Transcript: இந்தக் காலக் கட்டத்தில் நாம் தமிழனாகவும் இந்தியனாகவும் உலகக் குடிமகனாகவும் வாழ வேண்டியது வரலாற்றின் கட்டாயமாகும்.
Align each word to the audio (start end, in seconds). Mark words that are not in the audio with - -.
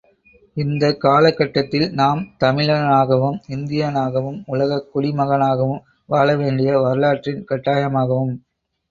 இந்தக் 0.57 0.99
காலக் 0.99 1.35
கட்டத்தில் 1.37 1.91
நாம் 1.91 2.21
தமிழனாகவும் 2.39 3.37
இந்தியனாகவும் 3.47 4.39
உலகக் 4.45 4.87
குடிமகனாகவும் 4.93 5.83
வாழ 6.09 6.35
வேண்டியது 6.35 6.81
வரலாற்றின் 6.81 7.45
கட்டாயமாகும். 7.49 8.33